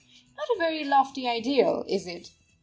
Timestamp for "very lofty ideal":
0.57-1.85